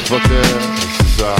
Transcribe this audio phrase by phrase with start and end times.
[0.00, 0.42] Oh, fucker,
[0.96, 1.34] c'est ça.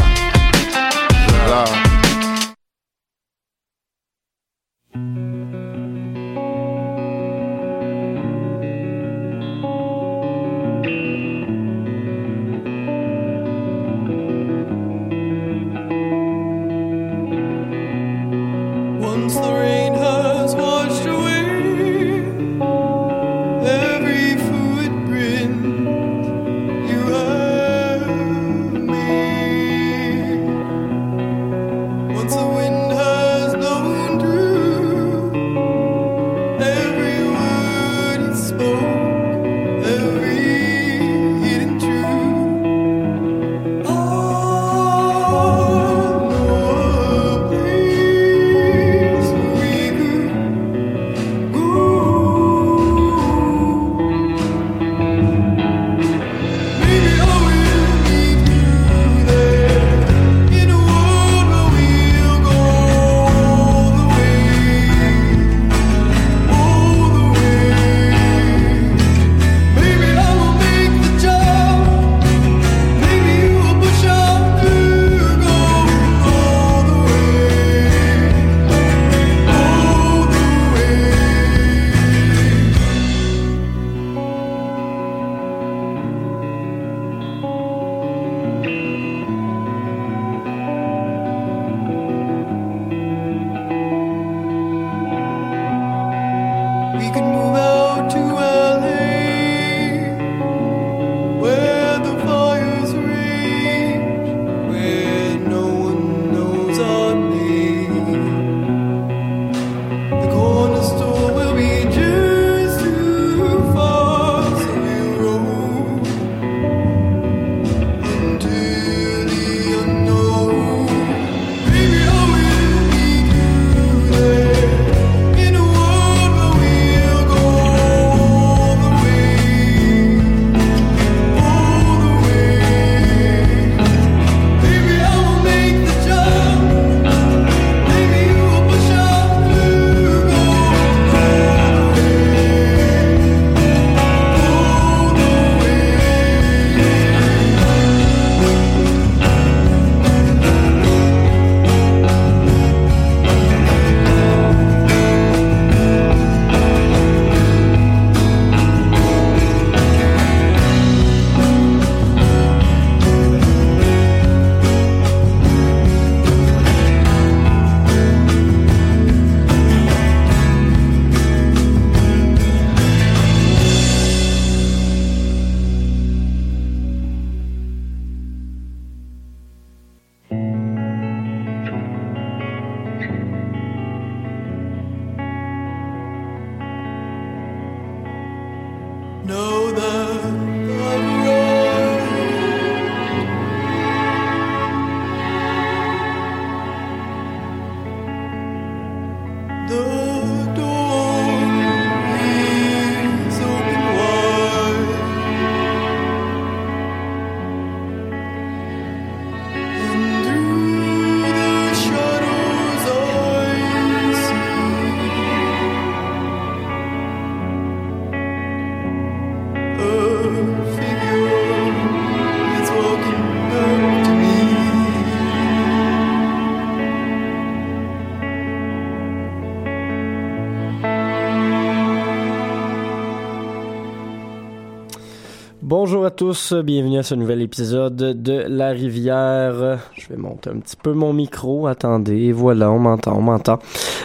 [235.88, 239.78] Bonjour à tous, bienvenue à ce nouvel épisode de La Rivière.
[239.94, 243.58] Je vais monter un petit peu mon micro, attendez, voilà, on m'entend, on m'entend.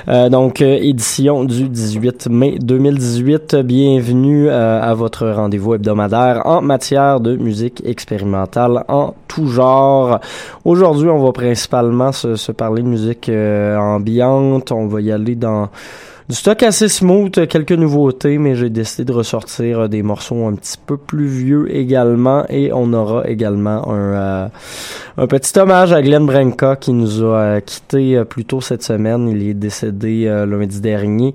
[0.07, 6.62] Euh, donc, euh, édition du 18 mai 2018, bienvenue euh, à votre rendez-vous hebdomadaire en
[6.62, 10.21] matière de musique expérimentale en tout genre.
[10.63, 15.68] Aujourd'hui, on va principalement se, parler de musique ambiante, on va y aller dans
[16.29, 20.55] du stock assez smooth, quelques nouveautés, mais j'ai décidé de ressortir euh, des morceaux un
[20.55, 22.45] petit peu plus vieux également.
[22.49, 24.47] Et on aura également un, euh,
[25.15, 28.81] un petit hommage à Glenn Branca qui nous a euh, quitté euh, plus tôt cette
[28.81, 29.30] semaine.
[29.30, 31.33] Il est décédé euh, lundi dernier.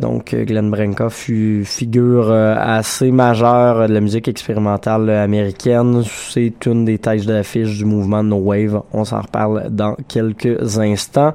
[0.00, 6.02] Donc Glenn Branca fut figure assez majeure de la musique expérimentale américaine.
[6.30, 8.82] C'est une des têtes d'affiche du mouvement No Wave.
[8.92, 11.34] On s'en reparle dans quelques instants.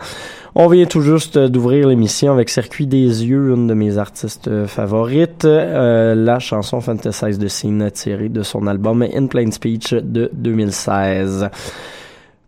[0.56, 5.46] On vient tout juste d'ouvrir l'émission avec Circuit des yeux, une de mes artistes favorites,
[5.46, 11.50] la chanson Fantasize de Scene tirée de son album In Plain Speech de 2016.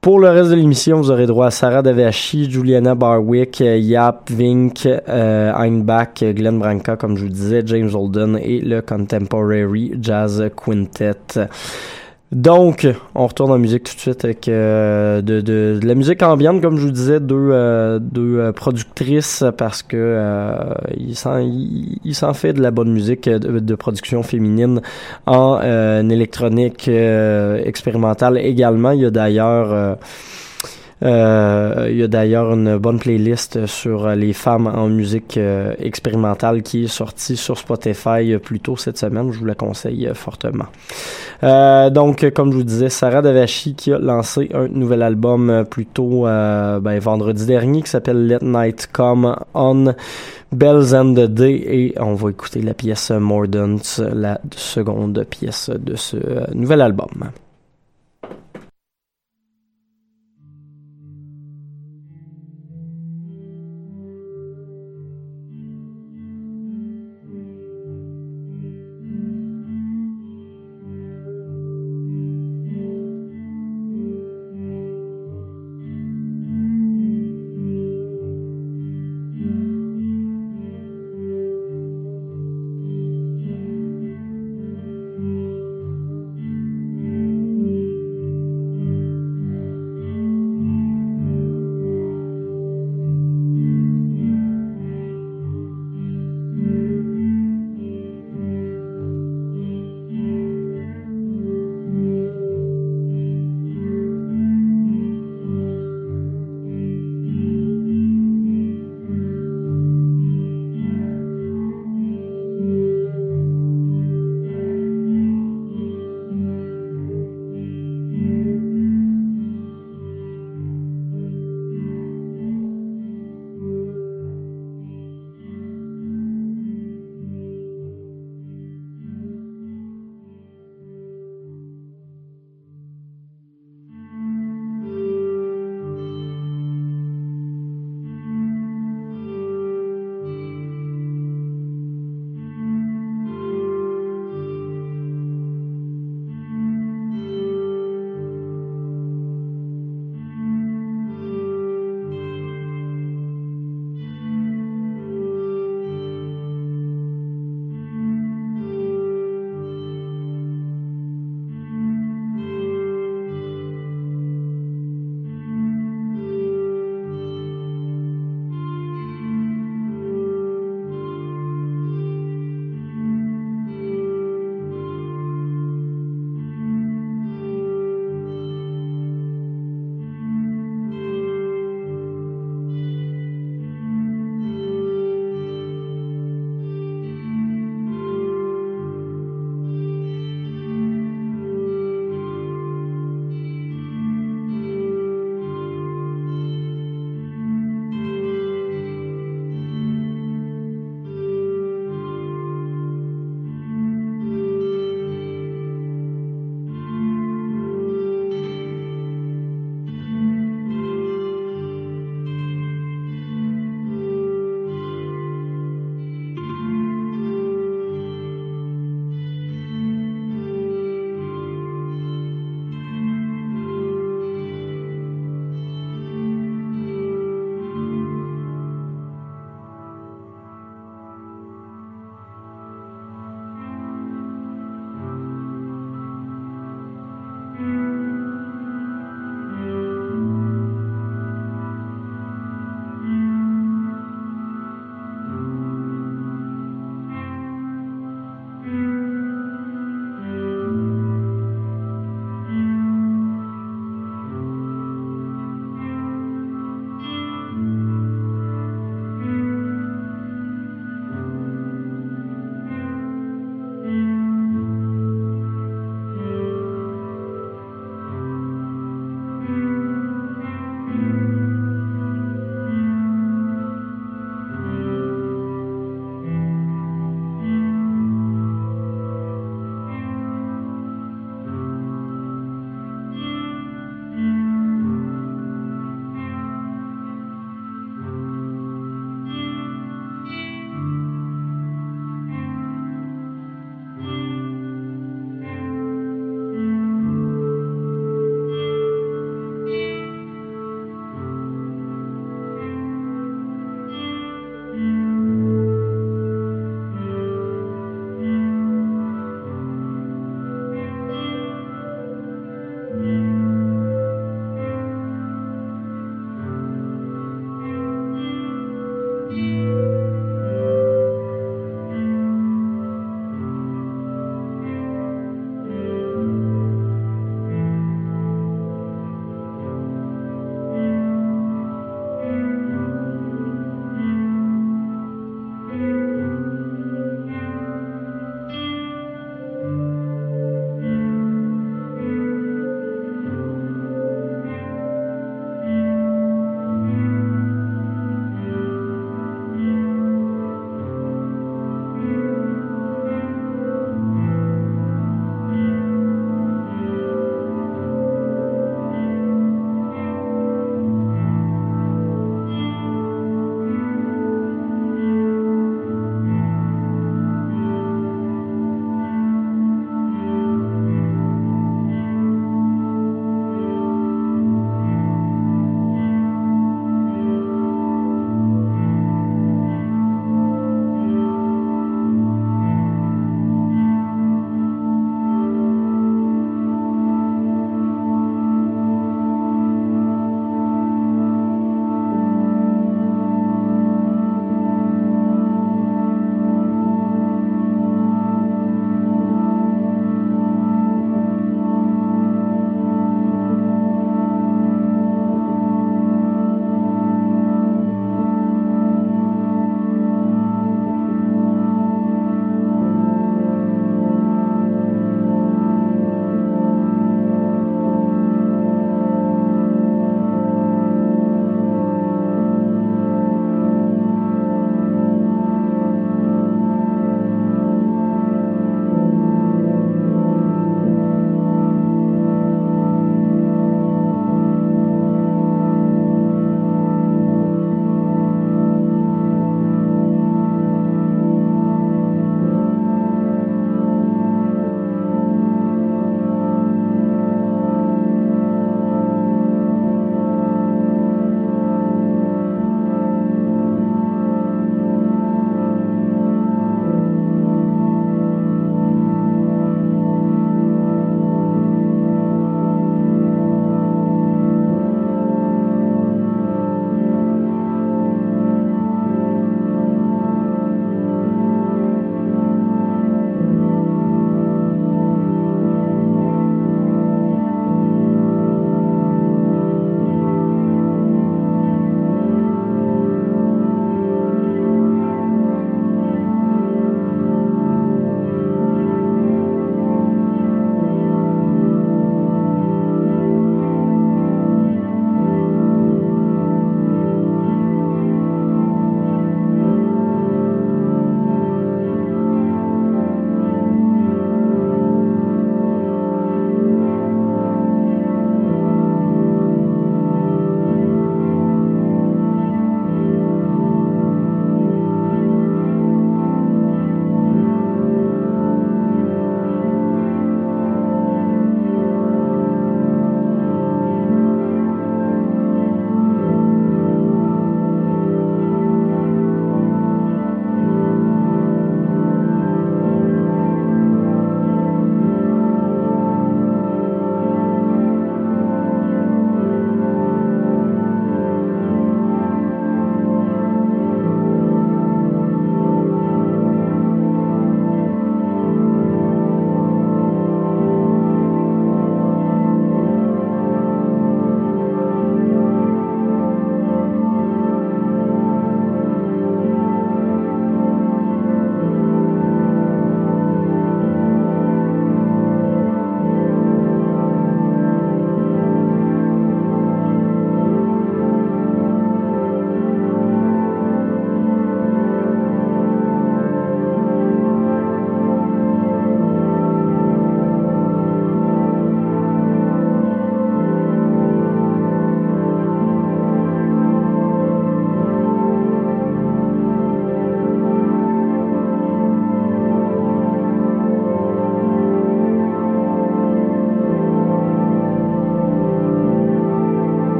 [0.00, 4.86] Pour le reste de l'émission, vous aurez droit à Sarah Davachi, Juliana Barwick, Yap Vink,
[4.86, 11.48] euh, Einbach, Glenn Branca, comme je vous disais, James Holden et le Contemporary Jazz Quintet.
[12.32, 12.86] Donc,
[13.16, 16.62] on retourne en musique tout de suite avec euh, de, de, de la musique ambiante,
[16.62, 20.54] comme je vous disais, deux, euh, deux euh, productrices parce que euh,
[20.96, 24.80] il s'en il, il fait de la bonne musique euh, de, de production féminine
[25.26, 28.92] en euh, électronique expérimentale également.
[28.92, 29.98] Il y a d'ailleurs
[31.02, 36.62] euh, il y a d'ailleurs une bonne playlist sur les femmes en musique euh, expérimentale
[36.62, 39.32] qui est sortie sur Spotify euh, plus tôt cette semaine.
[39.32, 40.66] Je vous la conseille euh, fortement.
[41.42, 45.86] Euh, donc, comme je vous disais, Sarah Davachi qui a lancé un nouvel album plus
[45.86, 49.94] tôt ben, vendredi dernier qui s'appelle Let Night Come On.
[50.52, 53.76] Bells and the Day et on va écouter la pièce Mordant,
[54.12, 56.16] la seconde pièce de ce
[56.52, 57.30] nouvel album.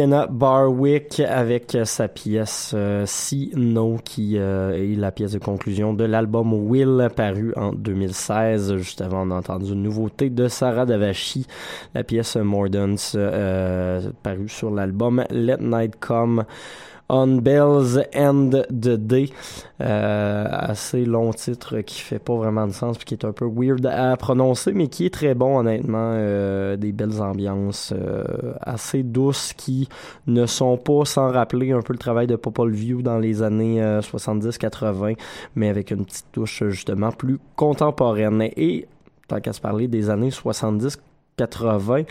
[0.00, 5.92] Juliana Barwick avec sa pièce euh, See No qui euh, est la pièce de conclusion
[5.92, 8.76] de l'album Will paru en 2016.
[8.76, 11.46] Juste avant, on a entendu une nouveauté de Sarah Davachi,
[11.94, 16.44] la pièce Mordance euh, parue sur l'album Let Night Come.
[17.12, 19.30] On Bells End the Day.
[19.80, 23.46] Euh, assez long titre qui fait pas vraiment de sens puis qui est un peu
[23.52, 26.12] weird à prononcer, mais qui est très bon honnêtement.
[26.14, 29.88] Euh, des belles ambiances euh, assez douces qui
[30.28, 33.80] ne sont pas sans rappeler un peu le travail de Popol View dans les années
[33.80, 35.16] 70-80,
[35.56, 38.42] mais avec une petite touche justement plus contemporaine.
[38.56, 38.86] Et
[39.26, 40.96] tant qu'à se parler des années 70
[41.36, 42.02] 80.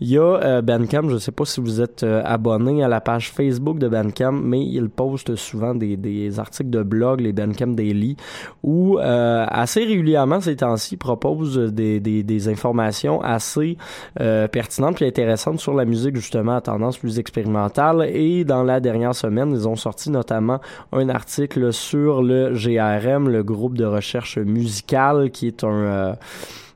[0.00, 2.88] Il y a euh, Bandcamp, je ne sais pas si vous êtes euh, abonné à
[2.88, 7.32] la page Facebook de Bandcamp, mais il poste souvent des, des articles de blog, les
[7.32, 8.16] Bandcamp Daily,
[8.62, 13.76] où euh, assez régulièrement ces temps-ci propose des, des, des informations assez
[14.20, 18.08] euh, pertinentes et intéressantes sur la musique justement à tendance plus expérimentale.
[18.12, 20.60] Et dans la dernière semaine, ils ont sorti notamment
[20.92, 26.12] un article sur le GRM, le groupe de recherche musicale, qui est un euh,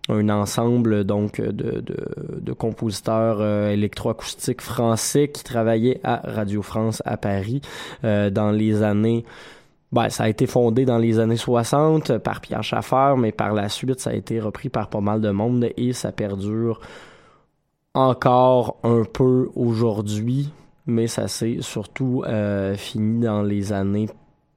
[0.09, 1.97] un ensemble donc de, de,
[2.41, 7.61] de compositeurs euh, électroacoustiques français qui travaillaient à Radio France à Paris
[8.05, 9.25] euh, dans les années
[9.93, 13.69] ben, ça a été fondé dans les années 60 par Pierre Schaffer, mais par la
[13.69, 16.81] suite, ça a été repris par pas mal de monde et ça perdure
[17.95, 20.53] encore un peu aujourd'hui,
[20.87, 24.09] mais ça s'est surtout euh, fini dans les années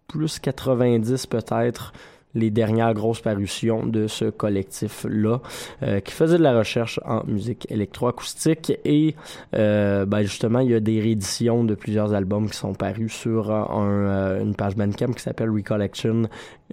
[0.08, 1.94] plus 90 peut-être
[2.36, 5.40] les dernières grosses parutions de ce collectif-là,
[5.84, 8.74] euh, qui faisait de la recherche en musique électroacoustique.
[8.86, 9.16] Et
[9.56, 13.52] euh, ben justement, il y a des rééditions de plusieurs albums qui sont parus sur
[13.52, 16.24] euh, une page Bandcamp qui s'appelle Recollection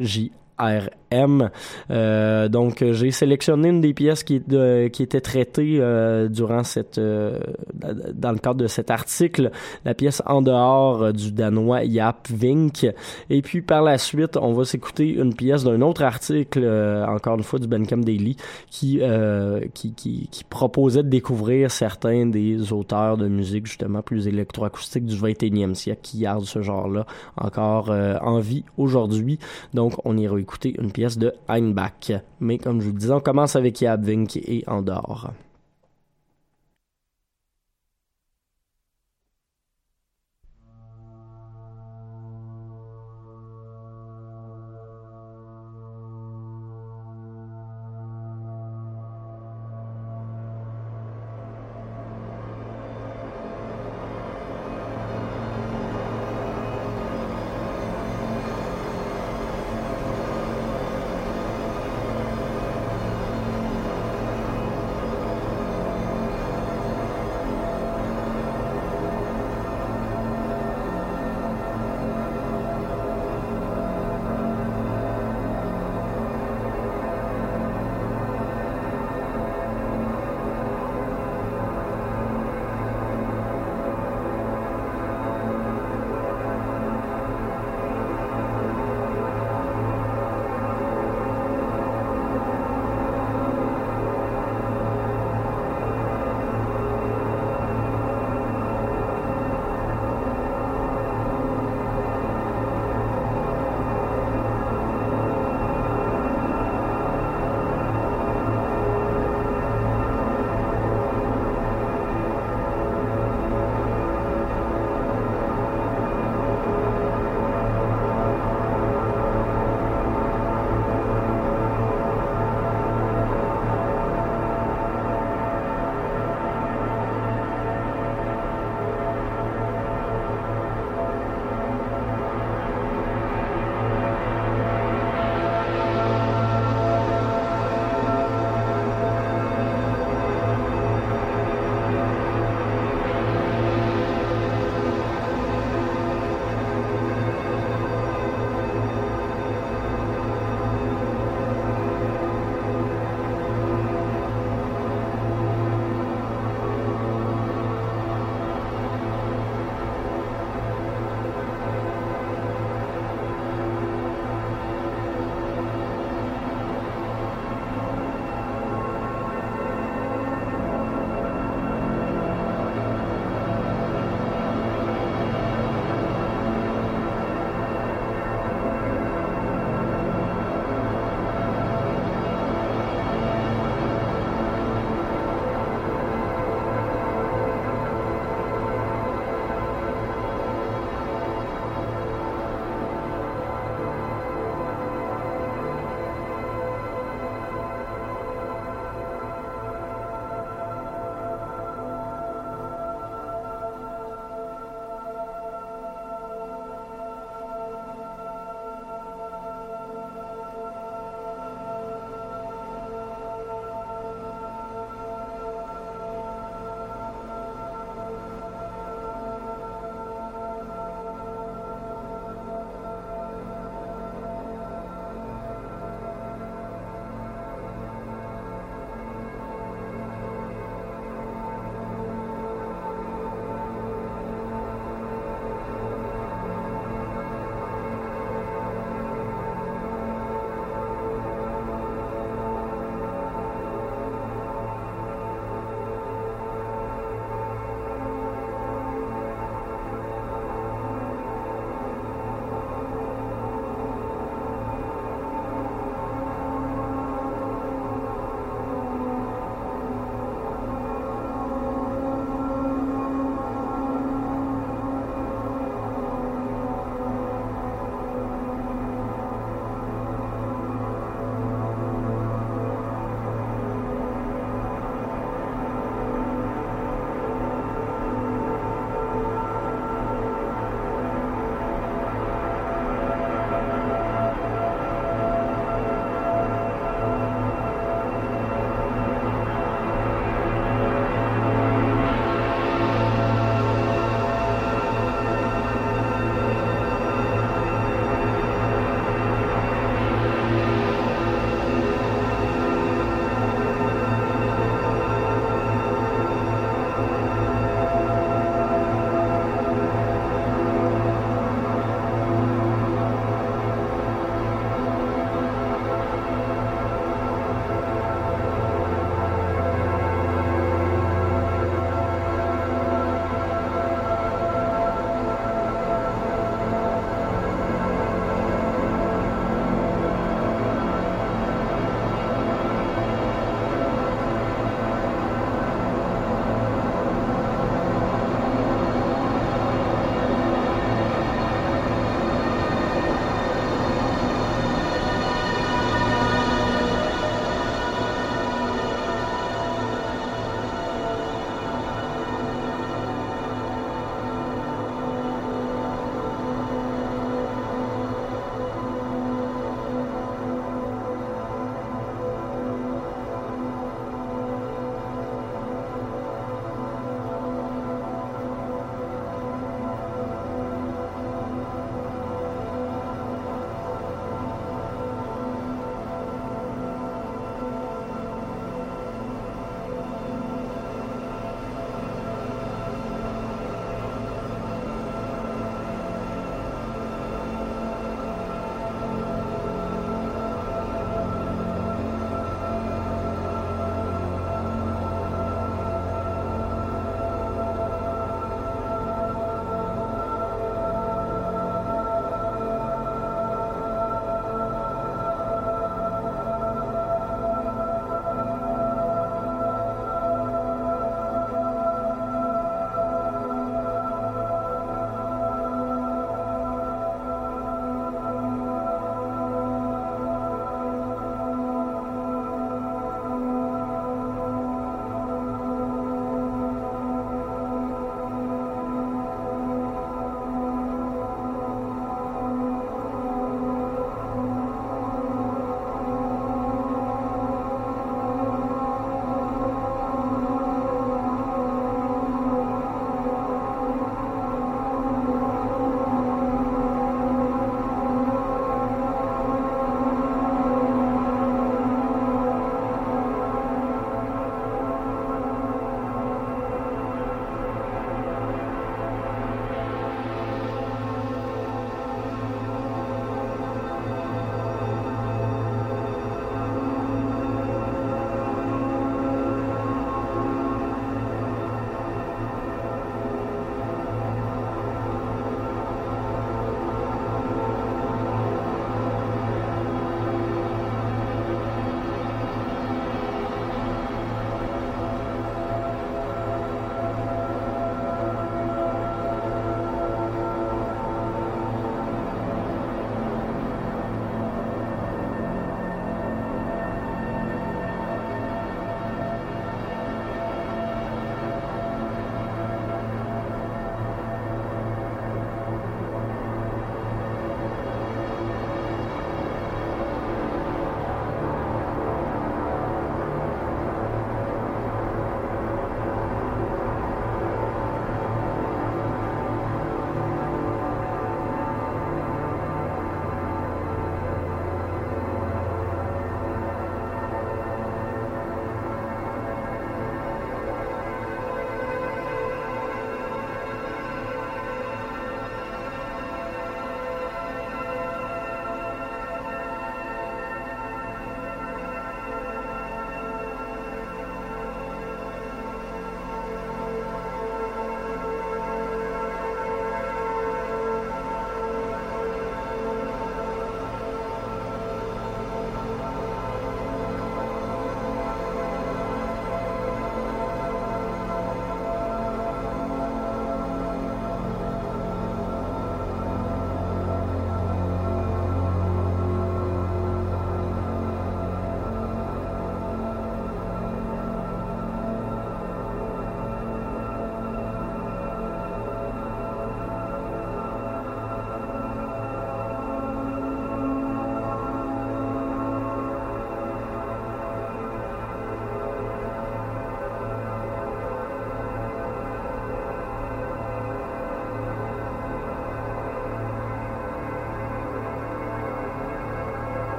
[0.00, 0.32] J.
[1.90, 7.38] Euh, donc, j'ai sélectionné une des pièces qui, était traitée euh, durant cette, euh,
[8.12, 9.50] dans le cadre de cet article,
[9.84, 12.86] la pièce en dehors du danois Yap Vink.
[13.30, 16.64] Et puis, par la suite, on va s'écouter une pièce d'un autre article,
[17.08, 18.36] encore une fois du Bandcamp Daily,
[18.70, 19.00] qui,
[19.74, 26.00] qui, proposait de découvrir certains des auteurs de musique, justement, plus électroacoustique du 21e siècle,
[26.02, 29.38] qui gardent ce genre-là encore en vie aujourd'hui.
[29.72, 32.12] Donc, on ira écouter une pièce de Heinbach.
[32.40, 35.32] Mais comme je vous le disais, on commence avec Yabvink et Andorre.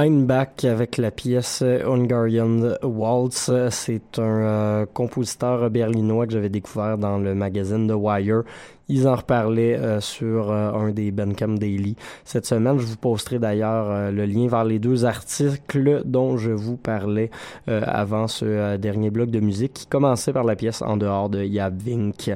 [0.00, 3.50] Einbach avec la pièce Hungarian Waltz.
[3.68, 8.44] C'est un euh, compositeur berlinois que j'avais découvert dans le magazine The Wire.
[8.88, 12.78] Ils en reparlaient euh, sur euh, un des Bandcamp Daily cette semaine.
[12.78, 17.30] Je vous posterai d'ailleurs le lien vers les deux articles dont je vous parlais
[17.66, 22.30] avant ce dernier bloc de musique qui commençait par la pièce En dehors de Yabvink.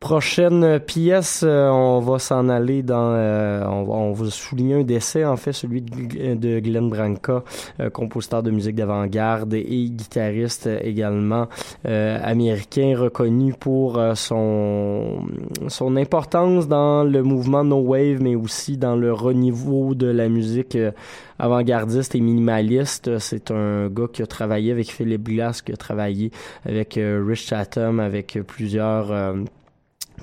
[0.00, 4.84] Prochaine pièce, euh, on va s'en aller dans, euh, on, va, on va souligner un
[4.84, 7.42] décès en fait, celui de, de Glenn Branca,
[7.80, 11.48] euh, compositeur de musique d'avant-garde et guitariste également
[11.84, 15.26] euh, américain, reconnu pour euh, son
[15.66, 20.76] son importance dans le mouvement no wave, mais aussi dans le renouveau de la musique
[20.76, 20.92] euh,
[21.40, 23.18] avant-gardiste et minimaliste.
[23.18, 26.30] C'est un gars qui a travaillé avec Philip Glass, qui a travaillé
[26.64, 29.34] avec euh, Rich Chatham, avec euh, plusieurs euh,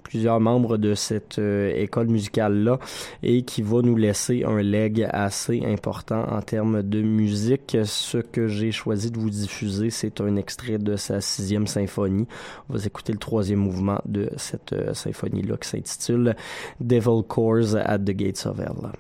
[0.02, 2.80] plusieurs membres de cette euh, école musicale-là
[3.24, 7.78] et qui va nous laisser un leg assez important en termes de musique.
[7.84, 12.28] Ce que j'ai choisi de vous diffuser, c'est un extrait de sa sixième symphonie.
[12.70, 16.36] On va écouter le troisième mouvement de cette euh, symphonie-là qui s'intitule
[16.80, 18.92] Devil Chorus at the Gates of Hell.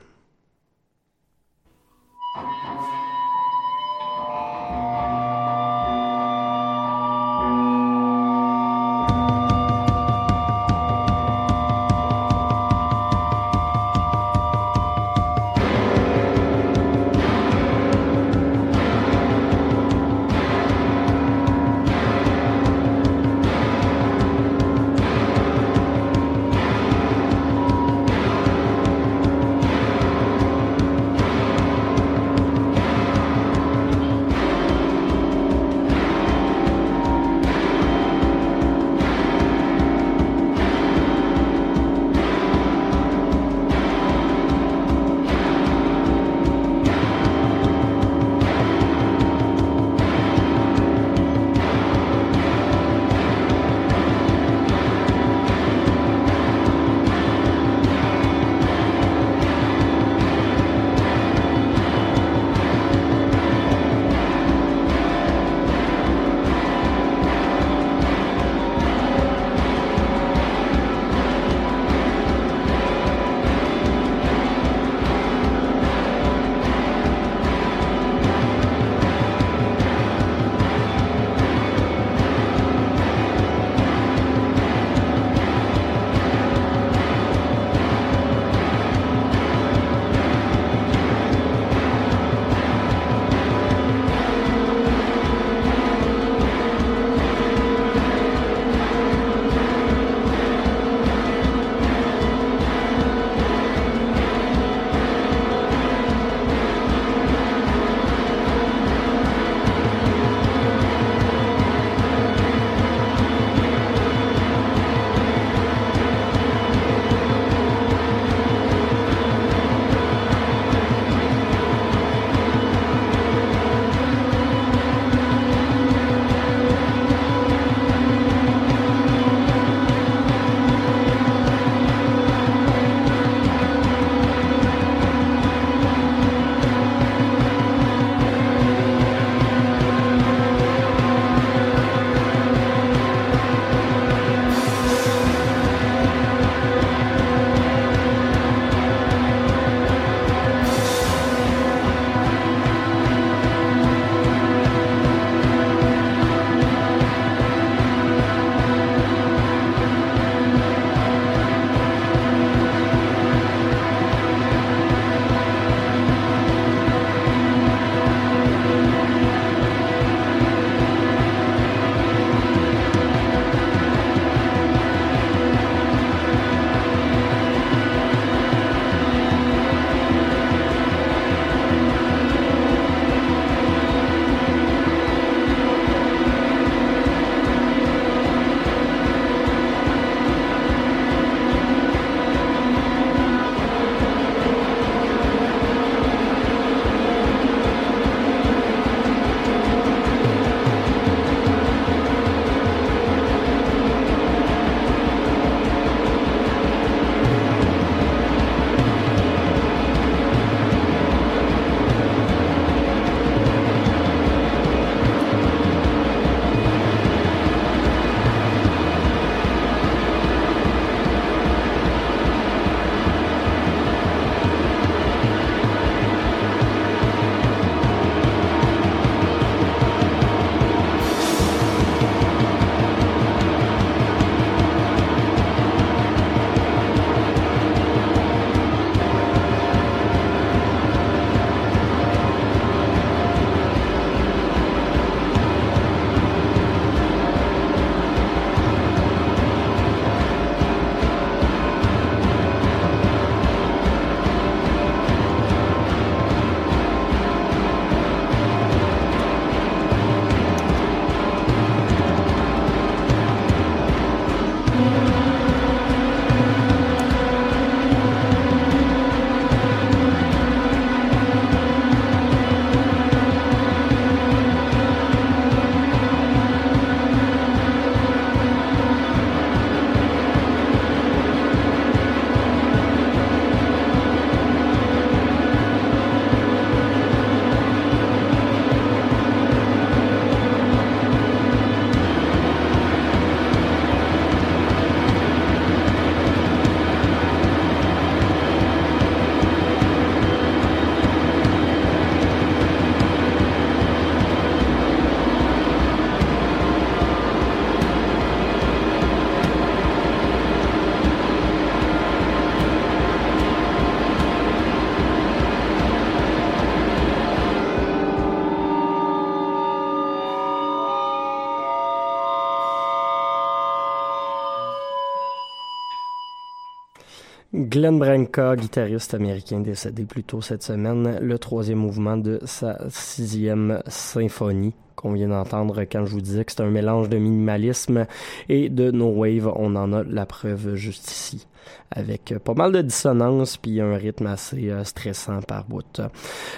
[327.76, 333.82] Glenn Branca, guitariste américain décédé plus tôt cette semaine, le troisième mouvement de sa sixième
[333.86, 338.06] symphonie qu'on vient d'entendre quand je vous disais que c'est un mélange de minimalisme
[338.48, 341.48] et de no wave, on en a la preuve juste ici
[341.96, 346.02] avec pas mal de dissonance puis un rythme assez euh, stressant par bout.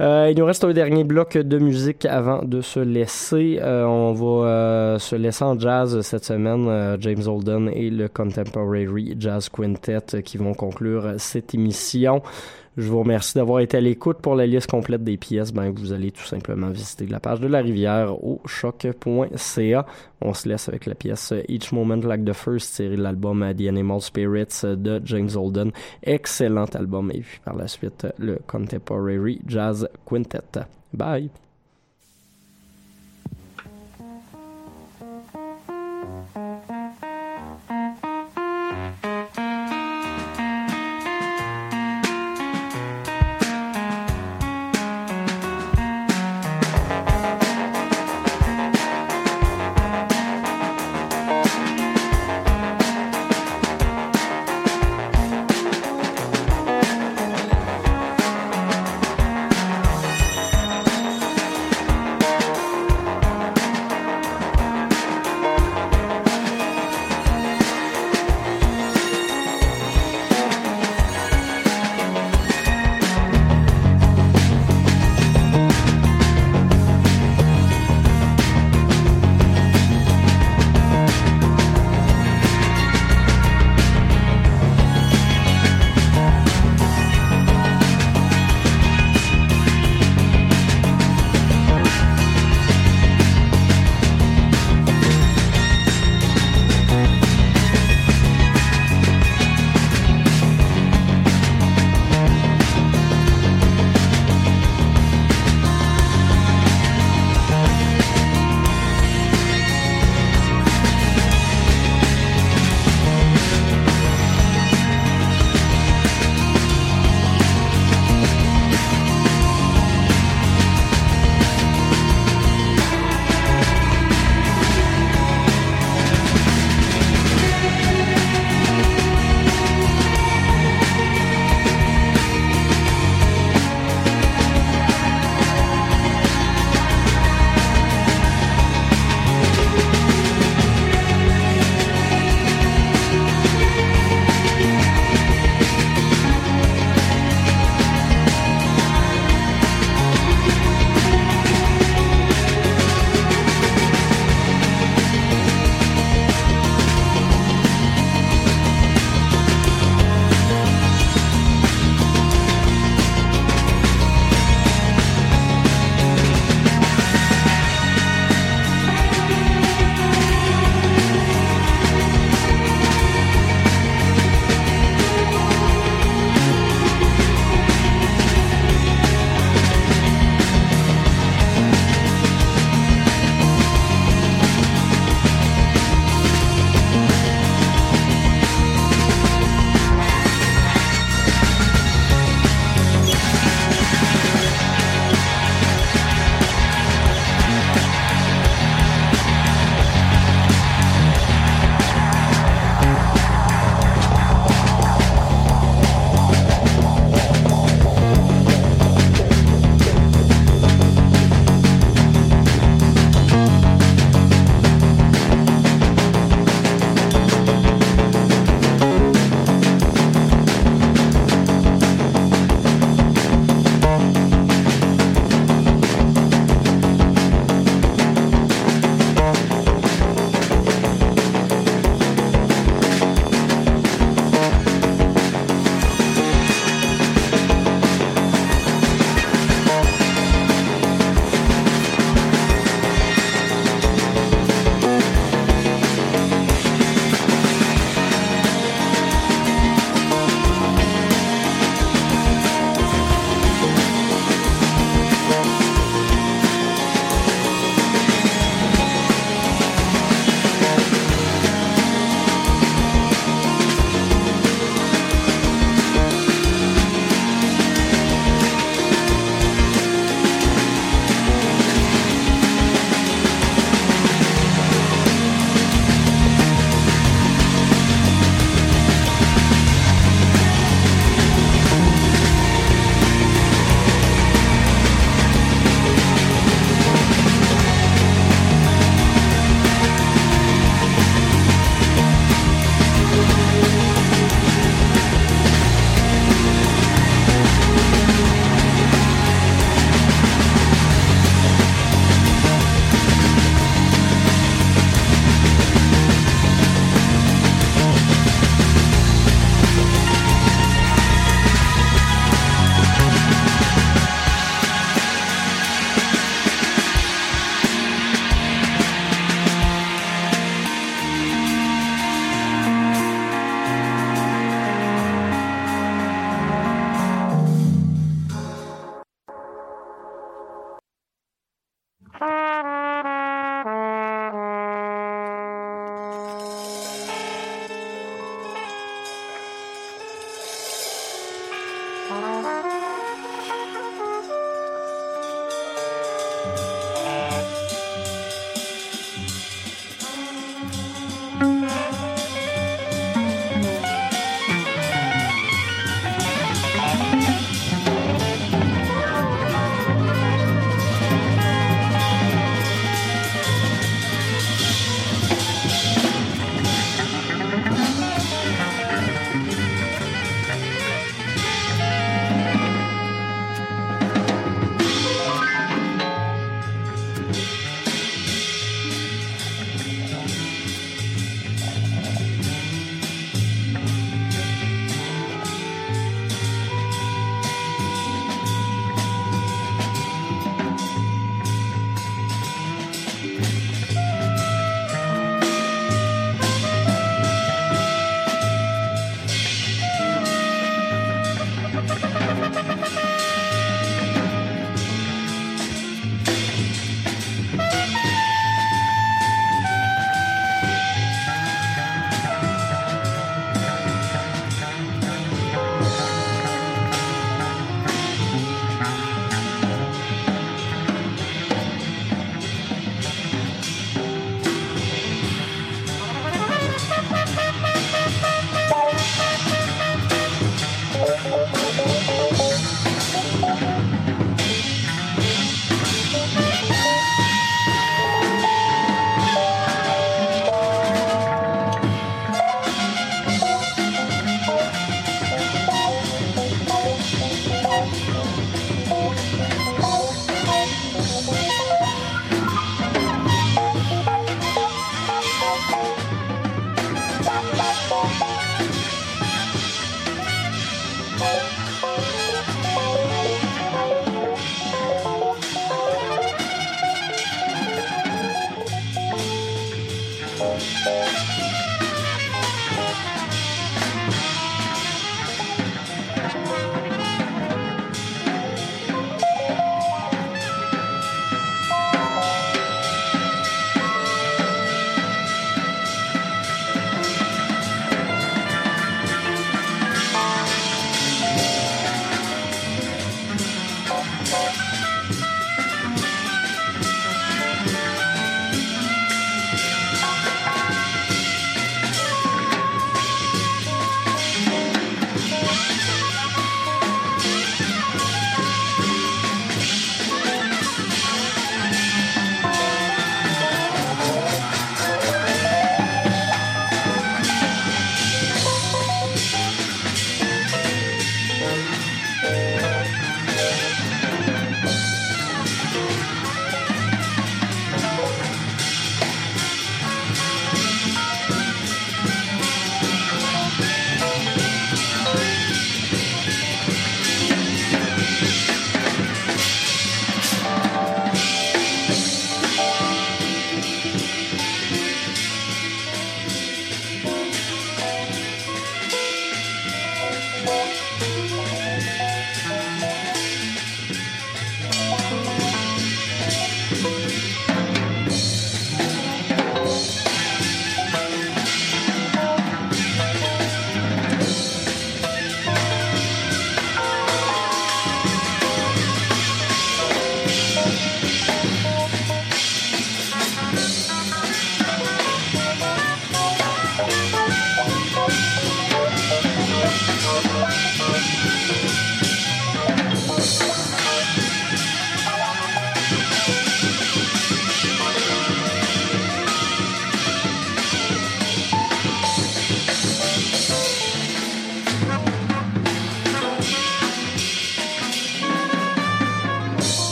[0.00, 3.58] Euh, il nous reste un dernier bloc de musique avant de se laisser.
[3.60, 6.66] Euh, on va euh, se laisser en jazz cette semaine.
[6.68, 12.22] Euh, James Holden et le Contemporary Jazz Quintet qui vont conclure cette émission.
[12.78, 14.18] Je vous remercie d'avoir été à l'écoute.
[14.18, 17.48] Pour la liste complète des pièces, ben, vous allez tout simplement visiter la page de
[17.48, 19.86] la rivière au choc.ca.
[20.20, 23.66] On se laisse avec la pièce Each Moment Like the First, tirée de l'album The
[23.66, 25.72] Animal Spirits de James Holden.
[26.04, 27.10] Excellent album.
[27.12, 30.38] Et puis par la suite, le Contemporary Jazz Quintet.
[30.92, 31.30] Bye!